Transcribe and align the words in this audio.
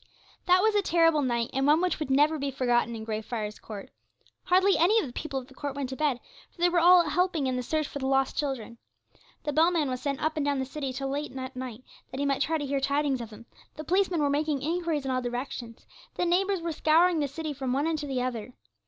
That 0.47 0.63
was 0.63 0.73
a 0.73 0.81
terrible 0.81 1.21
night, 1.21 1.51
and 1.53 1.67
one 1.67 1.79
which 1.79 1.99
would 1.99 2.09
never 2.09 2.39
be 2.39 2.49
forgotten 2.49 2.95
in 2.95 3.03
Grey 3.03 3.21
Friars 3.21 3.59
Court. 3.59 3.91
Hardly 4.45 4.75
any 4.75 4.99
of 4.99 5.05
the 5.05 5.13
people 5.13 5.39
of 5.39 5.47
the 5.47 5.53
court 5.53 5.75
went 5.75 5.89
to 5.89 5.95
bed, 5.95 6.19
for 6.49 6.57
they 6.59 6.69
were 6.69 6.79
all 6.79 7.07
helping 7.07 7.45
in 7.45 7.55
the 7.55 7.61
search 7.61 7.87
for 7.87 7.99
the 7.99 8.07
lost 8.07 8.35
children. 8.35 8.79
The 9.43 9.53
bellman 9.53 9.91
was 9.91 10.01
sent 10.01 10.19
up 10.19 10.37
and 10.37 10.43
down 10.43 10.57
the 10.57 10.65
city 10.65 10.91
till 10.91 11.09
late 11.09 11.37
at 11.37 11.55
night, 11.55 11.83
that 12.09 12.19
he 12.19 12.25
might 12.25 12.41
try 12.41 12.57
to 12.57 12.65
hear 12.65 12.79
tidings 12.79 13.21
of 13.21 13.29
them; 13.29 13.45
the 13.75 13.83
policemen 13.83 14.21
were 14.23 14.29
making 14.31 14.63
inquiries 14.63 15.05
in 15.05 15.11
all 15.11 15.21
directions; 15.21 15.85
the 16.15 16.25
neighbours 16.25 16.61
were 16.63 16.71
scouring 16.71 17.19
the 17.19 17.27
city 17.27 17.53
from 17.53 17.71
one 17.71 17.85
end 17.85 17.99
to 17.99 18.07
the 18.07 18.23
other. 18.23 18.53